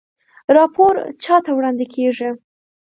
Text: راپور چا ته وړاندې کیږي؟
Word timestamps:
راپور 0.55 0.93
چا 1.23 1.35
ته 1.45 1.51
وړاندې 1.57 1.85
کیږي؟ 1.93 2.29